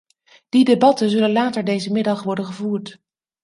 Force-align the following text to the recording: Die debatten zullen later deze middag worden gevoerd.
Die 0.49 0.63
debatten 0.65 1.09
zullen 1.09 1.31
later 1.31 1.63
deze 1.63 1.91
middag 1.91 2.23
worden 2.23 2.45
gevoerd. 2.45 3.01